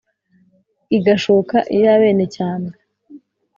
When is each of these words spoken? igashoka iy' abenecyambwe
igashoka 0.97 1.57
iy' 1.75 1.89
abenecyambwe 1.95 2.77